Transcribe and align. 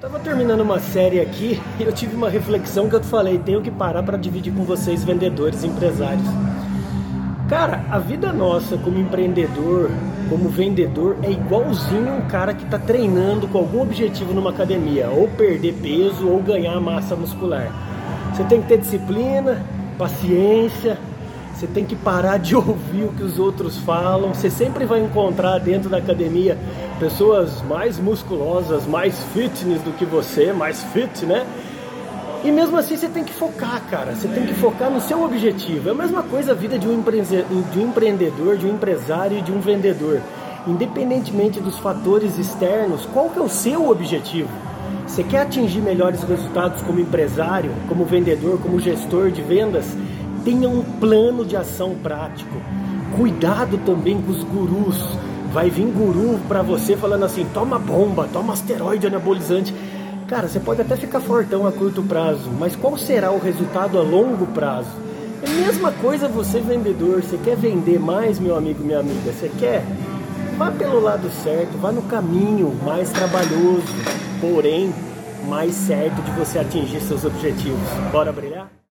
tava 0.00 0.20
terminando 0.20 0.60
uma 0.60 0.78
série 0.78 1.20
aqui 1.20 1.60
e 1.78 1.82
eu 1.82 1.92
tive 1.92 2.14
uma 2.14 2.30
reflexão 2.30 2.88
que 2.88 2.94
eu 2.94 3.00
te 3.00 3.06
falei, 3.06 3.36
tenho 3.38 3.60
que 3.60 3.70
parar 3.70 4.02
para 4.02 4.16
dividir 4.16 4.52
com 4.52 4.62
vocês, 4.62 5.02
vendedores, 5.02 5.64
empresários. 5.64 6.26
Cara, 7.48 7.84
a 7.90 7.98
vida 7.98 8.32
nossa 8.32 8.76
como 8.78 8.98
empreendedor, 8.98 9.90
como 10.28 10.48
vendedor, 10.50 11.16
é 11.22 11.30
igualzinho 11.30 12.14
um 12.14 12.28
cara 12.28 12.54
que 12.54 12.64
está 12.64 12.78
treinando 12.78 13.48
com 13.48 13.58
algum 13.58 13.82
objetivo 13.82 14.32
numa 14.32 14.50
academia, 14.50 15.08
ou 15.08 15.26
perder 15.28 15.74
peso 15.74 16.28
ou 16.28 16.40
ganhar 16.42 16.78
massa 16.80 17.16
muscular. 17.16 17.72
Você 18.32 18.44
tem 18.44 18.62
que 18.62 18.68
ter 18.68 18.78
disciplina, 18.78 19.64
paciência, 19.96 20.96
você 21.58 21.66
tem 21.66 21.84
que 21.84 21.96
parar 21.96 22.36
de 22.36 22.54
ouvir 22.56 23.02
o 23.02 23.12
que 23.12 23.22
os 23.22 23.38
outros 23.38 23.76
falam. 23.78 24.32
Você 24.32 24.48
sempre 24.48 24.84
vai 24.84 25.00
encontrar 25.00 25.58
dentro 25.58 25.90
da 25.90 25.96
academia 25.96 26.56
pessoas 27.00 27.60
mais 27.62 27.98
musculosas, 27.98 28.86
mais 28.86 29.18
fitness 29.34 29.82
do 29.82 29.92
que 29.92 30.04
você, 30.04 30.52
mais 30.52 30.84
fit, 30.92 31.26
né? 31.26 31.44
E 32.44 32.52
mesmo 32.52 32.76
assim 32.76 32.96
você 32.96 33.08
tem 33.08 33.24
que 33.24 33.32
focar, 33.32 33.82
cara. 33.90 34.14
Você 34.14 34.28
tem 34.28 34.46
que 34.46 34.54
focar 34.54 34.88
no 34.88 35.00
seu 35.00 35.24
objetivo. 35.24 35.88
É 35.88 35.92
a 35.92 35.94
mesma 35.94 36.22
coisa 36.22 36.52
a 36.52 36.54
vida 36.54 36.78
de 36.78 36.86
um, 36.86 37.02
de 37.02 37.78
um 37.80 37.88
empreendedor, 37.88 38.56
de 38.56 38.66
um 38.66 38.74
empresário 38.74 39.38
e 39.38 39.42
de 39.42 39.50
um 39.50 39.58
vendedor. 39.58 40.20
Independentemente 40.64 41.58
dos 41.58 41.76
fatores 41.78 42.38
externos, 42.38 43.04
qual 43.12 43.30
que 43.30 43.38
é 43.38 43.42
o 43.42 43.48
seu 43.48 43.90
objetivo? 43.90 44.50
Você 45.04 45.24
quer 45.24 45.40
atingir 45.40 45.80
melhores 45.80 46.22
resultados 46.22 46.82
como 46.82 47.00
empresário, 47.00 47.72
como 47.88 48.04
vendedor, 48.04 48.60
como 48.60 48.78
gestor 48.78 49.32
de 49.32 49.42
vendas? 49.42 49.96
Tenha 50.48 50.66
um 50.66 50.82
plano 50.82 51.44
de 51.44 51.54
ação 51.54 51.94
prático. 52.02 52.56
Cuidado 53.18 53.76
também 53.84 54.18
com 54.18 54.32
os 54.32 54.42
gurus. 54.42 54.96
Vai 55.52 55.68
vir 55.68 55.84
guru 55.84 56.40
para 56.48 56.62
você 56.62 56.96
falando 56.96 57.26
assim: 57.26 57.46
toma 57.52 57.78
bomba, 57.78 58.26
toma 58.32 58.54
asteroide 58.54 59.06
anabolizante. 59.06 59.74
Cara, 60.26 60.48
você 60.48 60.58
pode 60.58 60.80
até 60.80 60.96
ficar 60.96 61.20
fortão 61.20 61.66
a 61.66 61.70
curto 61.70 62.02
prazo, 62.02 62.48
mas 62.58 62.74
qual 62.74 62.96
será 62.96 63.30
o 63.30 63.38
resultado 63.38 63.98
a 63.98 64.00
longo 64.00 64.46
prazo? 64.46 64.88
É 65.42 65.50
a 65.50 65.66
mesma 65.66 65.92
coisa 65.92 66.28
você 66.28 66.60
vendedor, 66.60 67.22
você 67.22 67.36
quer 67.36 67.54
vender 67.54 68.00
mais, 68.00 68.38
meu 68.38 68.56
amigo, 68.56 68.82
minha 68.82 69.00
amiga, 69.00 69.30
você 69.30 69.50
quer? 69.58 69.84
Vá 70.56 70.70
pelo 70.70 70.98
lado 70.98 71.28
certo, 71.44 71.76
vá 71.76 71.92
no 71.92 72.00
caminho 72.04 72.74
mais 72.86 73.10
trabalhoso, 73.10 73.84
porém 74.40 74.94
mais 75.46 75.74
certo 75.74 76.22
de 76.22 76.30
você 76.30 76.58
atingir 76.58 77.02
seus 77.02 77.26
objetivos. 77.26 77.90
Bora 78.10 78.32
brilhar? 78.32 78.78